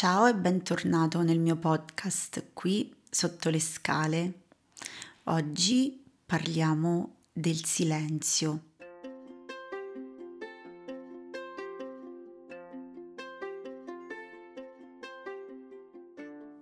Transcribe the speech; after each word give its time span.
Ciao 0.00 0.28
e 0.28 0.34
bentornato 0.36 1.22
nel 1.22 1.40
mio 1.40 1.56
podcast 1.56 2.50
qui 2.52 2.94
sotto 3.10 3.50
le 3.50 3.58
scale. 3.58 4.42
Oggi 5.24 6.04
parliamo 6.24 7.22
del 7.32 7.64
silenzio. 7.64 8.62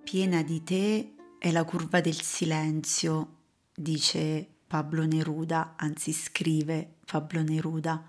Piena 0.03 0.43
di 0.43 0.63
te 0.63 1.15
è 1.39 1.51
la 1.51 1.65
curva 1.65 2.01
del 2.01 2.19
silenzio, 2.23 3.41
dice 3.75 4.49
Pablo 4.67 5.05
Neruda, 5.05 5.75
anzi 5.77 6.15
scrive 6.15 6.95
Pablo 7.05 7.43
Neruda. 7.43 8.03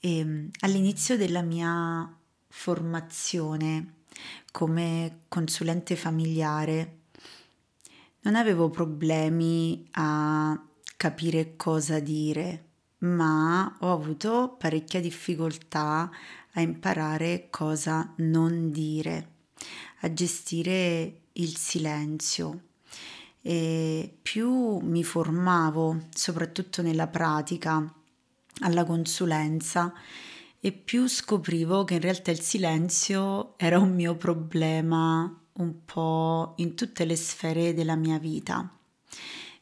E 0.00 0.24
mm, 0.24 0.48
all'inizio 0.62 1.16
della 1.16 1.42
mia 1.42 2.12
formazione 2.48 3.98
come 4.50 5.22
consulente 5.28 5.96
familiare 5.96 6.98
non 8.22 8.34
avevo 8.34 8.68
problemi 8.68 9.86
a 9.92 10.60
capire 10.96 11.56
cosa 11.56 12.00
dire, 12.00 12.64
ma 12.98 13.76
ho 13.80 13.92
avuto 13.92 14.56
parecchia 14.58 15.00
difficoltà 15.00 16.10
a 16.52 16.60
imparare 16.60 17.46
cosa 17.48 18.12
non 18.16 18.70
dire, 18.70 19.28
a 20.00 20.12
gestire 20.12 21.20
il 21.32 21.56
silenzio. 21.56 22.64
E 23.40 24.18
più 24.20 24.78
mi 24.80 25.02
formavo, 25.02 26.08
soprattutto 26.10 26.82
nella 26.82 27.06
pratica, 27.06 27.94
alla 28.60 28.84
consulenza, 28.84 29.94
e 30.60 30.72
più 30.72 31.06
scoprivo 31.08 31.84
che 31.84 31.94
in 31.94 32.00
realtà 32.00 32.30
il 32.30 32.40
silenzio 32.40 33.54
era 33.56 33.78
un 33.78 33.94
mio 33.94 34.14
problema 34.14 35.34
un 35.54 35.84
po' 35.84 36.52
in 36.56 36.74
tutte 36.74 37.06
le 37.06 37.16
sfere 37.16 37.72
della 37.72 37.96
mia 37.96 38.18
vita. 38.18 38.70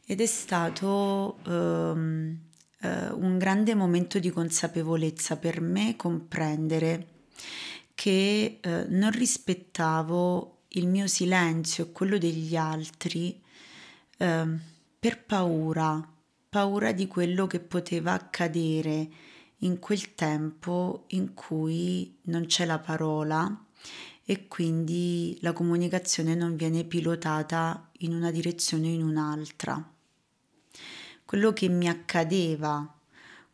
Ed 0.05 0.19
è 0.19 0.25
stato 0.25 1.37
um, 1.45 2.37
uh, 2.81 2.87
un 3.17 3.37
grande 3.37 3.75
momento 3.75 4.19
di 4.19 4.29
consapevolezza 4.29 5.37
per 5.37 5.61
me 5.61 5.95
comprendere 5.95 7.07
che 7.95 8.59
uh, 8.63 8.69
non 8.89 9.11
rispettavo 9.11 10.63
il 10.69 10.87
mio 10.87 11.07
silenzio 11.07 11.85
e 11.85 11.91
quello 11.91 12.17
degli 12.17 12.55
altri 12.55 13.41
uh, 14.17 14.57
per 14.99 15.23
paura, 15.23 16.05
paura 16.49 16.91
di 16.91 17.07
quello 17.07 17.47
che 17.47 17.59
poteva 17.59 18.13
accadere 18.13 19.09
in 19.59 19.79
quel 19.79 20.15
tempo 20.15 21.05
in 21.07 21.33
cui 21.33 22.17
non 22.23 22.45
c'è 22.45 22.65
la 22.65 22.79
parola 22.79 23.65
e 24.23 24.47
quindi 24.47 25.37
la 25.41 25.53
comunicazione 25.53 26.35
non 26.35 26.55
viene 26.55 26.83
pilotata 26.83 27.89
in 27.99 28.13
una 28.13 28.31
direzione 28.31 28.87
o 28.87 28.91
in 28.91 29.03
un'altra. 29.03 29.91
Quello 31.25 31.51
che 31.51 31.67
mi 31.67 31.87
accadeva 31.87 32.93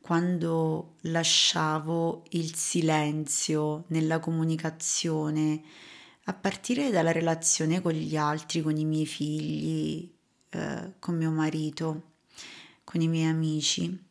quando 0.02 0.98
lasciavo 1.02 2.26
il 2.32 2.54
silenzio 2.56 3.86
nella 3.88 4.20
comunicazione, 4.20 5.64
a 6.26 6.34
partire 6.34 6.92
dalla 6.92 7.12
relazione 7.12 7.82
con 7.82 7.94
gli 7.94 8.16
altri, 8.16 8.62
con 8.62 8.78
i 8.78 8.86
miei 8.86 9.06
figli, 9.06 10.14
eh, 10.50 10.94
con 11.00 11.18
mio 11.18 11.32
marito, 11.32 12.12
con 12.84 13.02
i 13.02 13.08
miei 13.08 13.30
amici, 13.30 14.05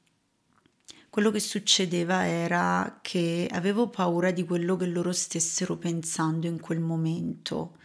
quello 1.14 1.30
che 1.30 1.38
succedeva 1.38 2.26
era 2.26 2.98
che 3.00 3.48
avevo 3.52 3.88
paura 3.88 4.32
di 4.32 4.44
quello 4.44 4.74
che 4.74 4.86
loro 4.86 5.12
stessero 5.12 5.76
pensando 5.76 6.48
in 6.48 6.58
quel 6.58 6.80
momento 6.80 7.76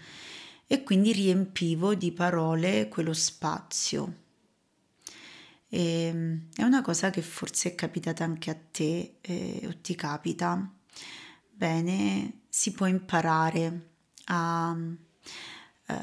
e 0.66 0.82
quindi 0.82 1.12
riempivo 1.12 1.94
di 1.94 2.12
parole 2.12 2.88
quello 2.88 3.14
spazio. 3.14 4.16
E, 5.68 6.06
ehm, 6.06 6.48
è 6.56 6.64
una 6.64 6.82
cosa 6.82 7.12
che 7.12 7.22
forse 7.22 7.74
è 7.74 7.76
capitata 7.76 8.24
anche 8.24 8.50
a 8.50 8.58
te 8.72 9.18
eh, 9.22 9.62
o 9.68 9.76
ti 9.80 9.94
capita. 9.94 10.68
Bene, 11.52 12.40
si 12.50 12.72
può 12.72 12.88
imparare 12.88 13.90
a 14.26 14.76
eh, 15.86 15.96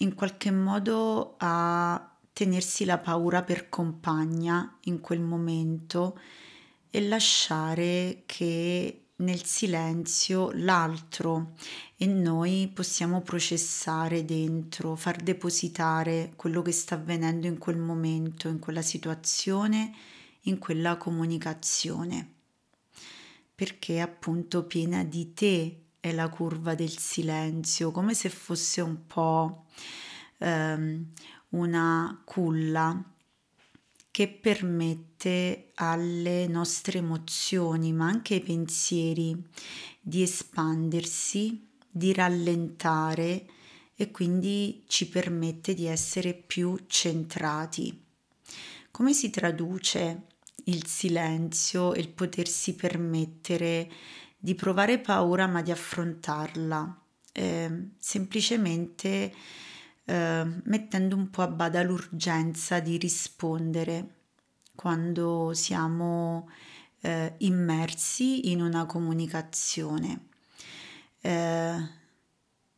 in 0.00 0.14
qualche 0.14 0.50
modo 0.50 1.36
a 1.38 2.14
tenersi 2.34 2.84
la 2.84 2.98
paura 2.98 3.42
per 3.42 3.70
compagna 3.70 4.76
in 4.82 5.00
quel 5.00 5.20
momento 5.20 6.18
e 6.90 7.06
lasciare 7.06 8.22
che 8.26 9.02
nel 9.16 9.44
silenzio 9.44 10.50
l'altro 10.52 11.54
e 11.96 12.06
noi 12.06 12.70
possiamo 12.72 13.20
processare 13.20 14.24
dentro, 14.24 14.94
far 14.94 15.16
depositare 15.16 16.32
quello 16.36 16.62
che 16.62 16.72
sta 16.72 16.94
avvenendo 16.94 17.46
in 17.46 17.58
quel 17.58 17.78
momento, 17.78 18.48
in 18.48 18.58
quella 18.58 18.82
situazione, 18.82 19.92
in 20.42 20.58
quella 20.58 20.96
comunicazione. 20.96 22.34
Perché 23.54 24.00
appunto 24.00 24.64
piena 24.64 25.02
di 25.02 25.34
te 25.34 25.82
è 25.98 26.12
la 26.12 26.28
curva 26.28 26.76
del 26.76 26.96
silenzio, 26.96 27.90
come 27.90 28.14
se 28.14 28.28
fosse 28.28 28.80
un 28.80 29.06
po' 29.06 29.64
ehm, 30.38 31.06
una 31.50 32.22
culla 32.24 33.16
che 34.18 34.26
permette 34.26 35.70
alle 35.74 36.48
nostre 36.48 36.98
emozioni, 36.98 37.92
ma 37.92 38.06
anche 38.06 38.34
ai 38.34 38.40
pensieri, 38.40 39.40
di 40.00 40.22
espandersi, 40.22 41.68
di 41.88 42.12
rallentare 42.12 43.46
e 43.94 44.10
quindi 44.10 44.82
ci 44.88 45.08
permette 45.08 45.72
di 45.72 45.86
essere 45.86 46.34
più 46.34 46.76
centrati. 46.88 48.06
Come 48.90 49.12
si 49.12 49.30
traduce 49.30 50.22
il 50.64 50.84
silenzio 50.84 51.94
e 51.94 52.00
il 52.00 52.08
potersi 52.08 52.74
permettere 52.74 53.88
di 54.36 54.56
provare 54.56 54.98
paura 54.98 55.46
ma 55.46 55.62
di 55.62 55.70
affrontarla? 55.70 57.02
Eh, 57.30 57.90
semplicemente 57.96 59.32
eh, 60.08 60.46
mettendo 60.64 61.16
un 61.16 61.28
po' 61.28 61.42
a 61.42 61.48
bada 61.48 61.82
l'urgenza 61.82 62.80
di 62.80 62.96
rispondere 62.96 64.14
quando 64.74 65.52
siamo 65.52 66.48
eh, 67.02 67.34
immersi 67.38 68.50
in 68.50 68.62
una 68.62 68.86
comunicazione. 68.86 70.28
Eh, 71.20 71.96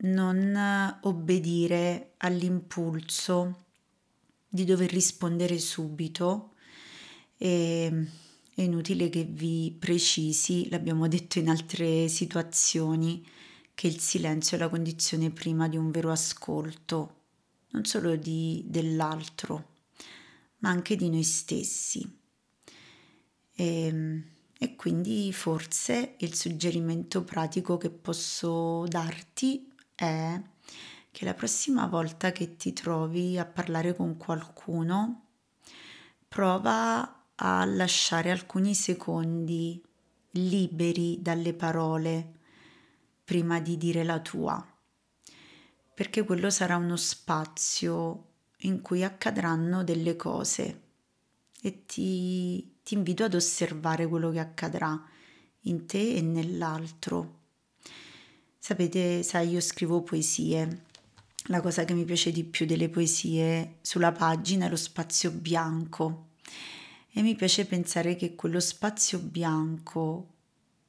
non 0.03 0.99
obbedire 1.03 2.13
all'impulso 2.17 3.65
di 4.49 4.65
dover 4.65 4.91
rispondere 4.91 5.57
subito. 5.57 6.55
E, 7.37 8.07
è 8.53 8.61
inutile 8.61 9.07
che 9.07 9.23
vi 9.23 9.73
precisi, 9.79 10.67
l'abbiamo 10.69 11.07
detto 11.07 11.39
in 11.39 11.47
altre 11.47 12.09
situazioni, 12.09 13.25
che 13.73 13.87
il 13.87 13.99
silenzio 13.99 14.57
è 14.57 14.59
la 14.59 14.67
condizione 14.67 15.29
prima 15.29 15.69
di 15.69 15.77
un 15.77 15.91
vero 15.91 16.11
ascolto 16.11 17.19
non 17.71 17.85
solo 17.85 18.15
di, 18.15 18.63
dell'altro, 18.67 19.69
ma 20.59 20.69
anche 20.69 20.95
di 20.95 21.09
noi 21.09 21.23
stessi. 21.23 22.19
E, 23.53 23.85
ehm, 23.85 24.23
e 24.63 24.75
quindi 24.75 25.33
forse 25.33 26.13
il 26.19 26.35
suggerimento 26.35 27.23
pratico 27.23 27.77
che 27.77 27.89
posso 27.89 28.85
darti 28.87 29.73
è 29.95 30.39
che 31.09 31.25
la 31.25 31.33
prossima 31.33 31.87
volta 31.87 32.31
che 32.31 32.57
ti 32.57 32.71
trovi 32.71 33.39
a 33.39 33.45
parlare 33.45 33.95
con 33.95 34.17
qualcuno, 34.17 35.25
prova 36.27 37.23
a 37.33 37.65
lasciare 37.65 38.29
alcuni 38.29 38.75
secondi 38.75 39.83
liberi 40.33 41.17
dalle 41.23 41.55
parole 41.55 42.33
prima 43.23 43.59
di 43.59 43.77
dire 43.77 44.03
la 44.03 44.19
tua 44.19 44.70
perché 45.93 46.23
quello 46.23 46.49
sarà 46.49 46.77
uno 46.77 46.95
spazio 46.95 48.27
in 48.63 48.81
cui 48.81 49.03
accadranno 49.03 49.83
delle 49.83 50.15
cose 50.15 50.81
e 51.61 51.85
ti, 51.85 52.77
ti 52.83 52.93
invito 52.95 53.23
ad 53.23 53.33
osservare 53.33 54.07
quello 54.07 54.31
che 54.31 54.39
accadrà 54.39 54.99
in 55.61 55.85
te 55.85 56.15
e 56.15 56.21
nell'altro. 56.21 57.39
Sapete, 58.57 59.23
sai, 59.23 59.49
io 59.49 59.61
scrivo 59.61 60.01
poesie. 60.01 60.85
La 61.45 61.61
cosa 61.61 61.83
che 61.83 61.93
mi 61.93 62.05
piace 62.05 62.31
di 62.31 62.43
più 62.43 62.65
delle 62.65 62.89
poesie 62.89 63.77
sulla 63.81 64.11
pagina 64.11 64.67
è 64.67 64.69
lo 64.69 64.75
spazio 64.75 65.31
bianco. 65.31 66.29
E 67.11 67.21
mi 67.21 67.35
piace 67.35 67.65
pensare 67.65 68.15
che 68.15 68.35
quello 68.35 68.59
spazio 68.59 69.19
bianco 69.19 70.27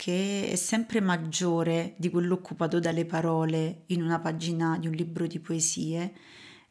che 0.03 0.49
è 0.51 0.57
sempre 0.57 1.01
maggiore 1.01 1.95
di 1.97 2.11
quello 2.11 2.35
occupato 2.35 2.81
dalle 2.81 3.05
parole 3.05 3.85
in 3.87 4.03
una 4.03 4.19
pagina 4.19 4.77
di 4.77 4.89
un 4.89 4.95
libro 4.95 5.29
di 5.29 5.39
poesie, 5.39 6.13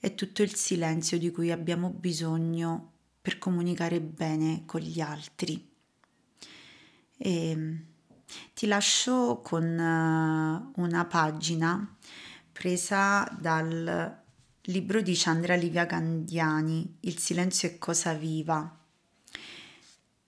è 0.02 0.14
tutto 0.16 0.42
il 0.42 0.54
silenzio 0.54 1.18
di 1.18 1.32
cui 1.32 1.50
abbiamo 1.50 1.92
bisogno 1.92 2.92
per 3.22 3.38
comunicare 3.38 4.02
bene 4.02 4.64
con 4.66 4.82
gli 4.82 5.00
altri. 5.00 5.66
E 7.16 7.86
ti 8.54 8.68
lascio 8.68 9.40
con 9.42 9.64
uh, 9.64 10.82
una 10.82 11.06
pagina 11.06 11.96
presa 12.52 13.26
dal 13.40 14.24
libro 14.64 15.02
di 15.02 15.14
Chandra 15.16 15.56
Livia 15.56 15.86
Gandiani, 15.86 16.98
Il 17.00 17.18
silenzio 17.18 17.70
è 17.70 17.78
cosa 17.78 18.12
viva, 18.12 18.78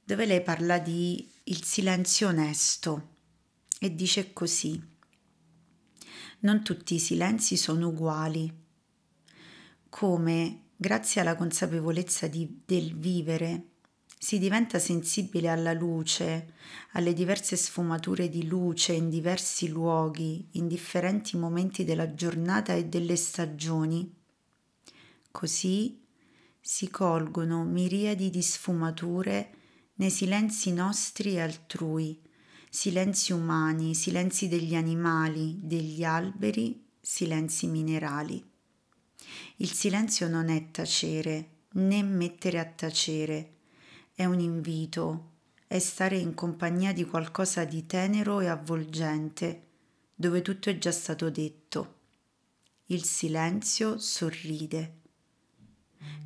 dove 0.05 0.25
lei 0.25 0.41
parla 0.41 0.79
di 0.79 1.31
il 1.45 1.63
silenzio 1.63 2.29
onesto 2.29 3.09
e 3.79 3.93
dice 3.93 4.31
così: 4.31 4.81
Non 6.39 6.63
tutti 6.63 6.95
i 6.95 6.99
silenzi 6.99 7.57
sono 7.57 7.89
uguali, 7.89 8.51
come 9.89 10.61
grazie 10.75 11.21
alla 11.21 11.35
consapevolezza 11.35 12.27
di, 12.27 12.61
del 12.65 12.95
vivere 12.95 13.67
si 14.23 14.39
diventa 14.39 14.79
sensibile 14.79 15.49
alla 15.49 15.73
luce, 15.73 16.53
alle 16.93 17.11
diverse 17.11 17.57
sfumature 17.57 18.29
di 18.29 18.47
luce 18.47 18.93
in 18.93 19.09
diversi 19.09 19.67
luoghi, 19.67 20.47
in 20.51 20.69
differenti 20.69 21.35
momenti 21.35 21.83
della 21.83 22.13
giornata 22.13 22.73
e 22.73 22.85
delle 22.85 23.17
stagioni. 23.17 24.09
Così 25.29 26.01
si 26.61 26.89
colgono 26.89 27.65
miriadi 27.65 28.29
di 28.29 28.41
sfumature 28.41 29.55
nei 29.95 30.09
silenzi 30.09 30.73
nostri 30.73 31.35
e 31.35 31.41
altrui, 31.41 32.19
silenzi 32.69 33.31
umani, 33.31 33.93
silenzi 33.93 34.47
degli 34.47 34.75
animali, 34.75 35.59
degli 35.61 36.03
alberi, 36.03 36.85
silenzi 36.99 37.67
minerali. 37.67 38.43
Il 39.57 39.71
silenzio 39.71 40.27
non 40.27 40.49
è 40.49 40.71
tacere 40.71 41.49
né 41.73 42.03
mettere 42.03 42.59
a 42.59 42.65
tacere, 42.65 43.57
è 44.13 44.25
un 44.25 44.39
invito, 44.39 45.31
è 45.67 45.79
stare 45.79 46.17
in 46.17 46.33
compagnia 46.33 46.93
di 46.93 47.05
qualcosa 47.05 47.63
di 47.63 47.85
tenero 47.85 48.39
e 48.39 48.47
avvolgente, 48.47 49.67
dove 50.13 50.41
tutto 50.41 50.69
è 50.69 50.77
già 50.77 50.91
stato 50.91 51.29
detto. 51.29 52.01
Il 52.87 53.03
silenzio 53.03 53.97
sorride 53.97 55.01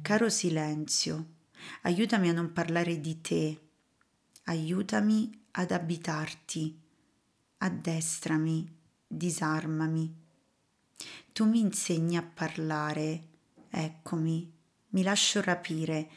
Caro 0.02 0.30
silenzio, 0.30 1.26
aiutami 1.84 2.30
a 2.30 2.34
non 2.34 2.54
parlare 2.54 3.00
di 3.00 3.22
te, 3.22 3.62
aiutami 4.46 5.46
ad 5.52 5.72
abitarti, 5.72 6.80
addestrami, 7.58 8.76
disarmami. 9.08 10.16
Tu 11.32 11.46
mi 11.46 11.60
insegni 11.60 12.18
a 12.18 12.24
parlare, 12.24 13.28
eccomi, 13.70 14.52
mi 14.90 15.04
lascio 15.04 15.42
rapire, 15.42 16.10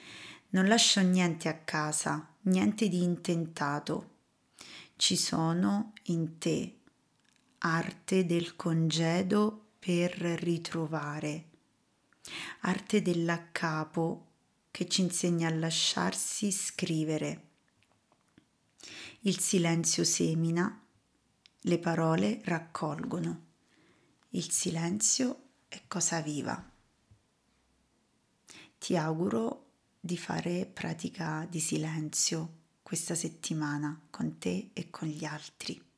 non 0.51 0.67
lascio 0.67 1.01
niente 1.01 1.49
a 1.49 1.59
casa, 1.59 2.35
niente 2.43 2.89
di 2.89 3.03
intentato. 3.03 4.09
Ci 4.97 5.17
sono 5.17 5.93
in 6.05 6.39
te 6.39 6.81
arte 7.63 8.25
del 8.25 8.57
congedo 8.57 9.73
per 9.79 10.13
ritrovare. 10.13 11.45
Arte 12.61 13.03
dell'accapo 13.03 14.29
che 14.71 14.89
ci 14.89 15.01
insegna 15.01 15.49
a 15.49 15.55
lasciarsi 15.55 16.51
scrivere. 16.53 17.49
Il 19.21 19.39
silenzio 19.39 20.05
semina, 20.05 20.83
le 21.63 21.79
parole 21.79 22.41
raccolgono. 22.45 23.49
Il 24.31 24.51
silenzio 24.51 25.49
è 25.69 25.83
cosa 25.87 26.21
viva. 26.21 26.71
Ti 28.79 28.97
auguro 28.97 29.73
di 30.01 30.17
fare 30.17 30.65
pratica 30.65 31.47
di 31.51 31.61
silenzio 31.61 32.59
questa 32.83 33.15
settimana 33.15 34.07
con 34.09 34.39
te 34.39 34.71
e 34.73 34.89
con 34.89 35.07
gli 35.07 35.25
altri. 35.25 35.90